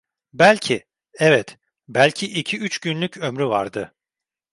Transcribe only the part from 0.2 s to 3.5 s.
Belki, evet, belki iki üç günlük ömrü